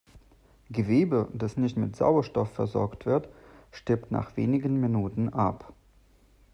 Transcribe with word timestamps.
Gewebe, 0.71 1.29
das 1.31 1.57
nicht 1.57 1.77
mit 1.77 1.95
Sauerstoff 1.95 2.51
versorgt 2.51 3.05
wird, 3.05 3.29
stirbt 3.71 4.09
nach 4.09 4.35
wenigen 4.35 4.79
Minuten 4.79 5.29
ab. 5.29 5.73